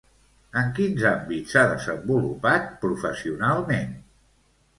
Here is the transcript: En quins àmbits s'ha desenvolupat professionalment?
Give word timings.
En 0.61 0.69
quins 0.77 1.03
àmbits 1.09 1.53
s'ha 1.55 1.65
desenvolupat 1.73 2.67
professionalment? 2.87 3.95